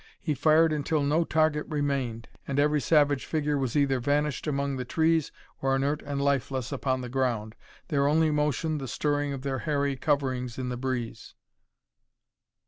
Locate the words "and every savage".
2.47-3.23